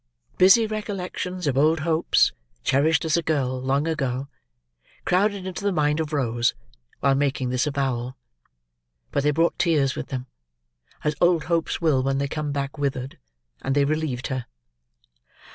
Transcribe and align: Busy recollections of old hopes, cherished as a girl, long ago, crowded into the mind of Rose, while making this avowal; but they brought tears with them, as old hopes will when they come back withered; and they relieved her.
Busy 0.39 0.65
recollections 0.65 1.45
of 1.45 1.59
old 1.59 1.81
hopes, 1.81 2.31
cherished 2.63 3.05
as 3.05 3.17
a 3.17 3.21
girl, 3.21 3.61
long 3.61 3.87
ago, 3.87 4.29
crowded 5.05 5.45
into 5.45 5.63
the 5.63 5.71
mind 5.71 5.99
of 5.99 6.11
Rose, 6.11 6.55
while 7.01 7.13
making 7.13 7.51
this 7.51 7.67
avowal; 7.67 8.17
but 9.11 9.21
they 9.21 9.29
brought 9.29 9.59
tears 9.59 9.93
with 9.95 10.07
them, 10.07 10.25
as 11.03 11.13
old 11.21 11.43
hopes 11.43 11.81
will 11.81 12.01
when 12.01 12.17
they 12.17 12.27
come 12.27 12.51
back 12.51 12.79
withered; 12.79 13.19
and 13.61 13.75
they 13.75 13.85
relieved 13.85 14.25
her. 14.29 14.47